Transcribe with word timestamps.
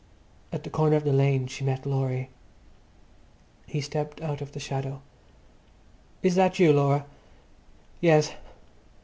At 0.51 0.63
the 0.63 0.71
corner 0.71 0.95
of 0.95 1.03
the 1.03 1.13
lane 1.13 1.45
she 1.45 1.63
met 1.63 1.85
Laurie. 1.85 2.31
He 3.67 3.81
stepped 3.81 4.19
out 4.19 4.41
of 4.41 4.53
the 4.53 4.59
shadow. 4.59 4.99
"Is 6.23 6.33
that 6.33 6.57
you, 6.57 6.73
Laura?" 6.73 7.05
"Yes." 7.99 8.33